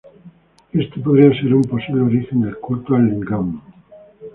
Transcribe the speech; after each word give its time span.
Este 0.73 0.99
podría 0.99 1.29
ser 1.39 1.53
un 1.53 1.61
posible 1.63 2.01
origen 2.01 2.41
del 2.41 2.57
culto 2.57 2.95
al 2.95 3.05
lingam. 3.05 3.61